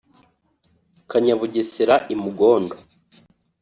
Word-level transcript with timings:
Kanyabugesera 1.09 1.95
I 2.13 2.15
Mugondo 2.21 2.75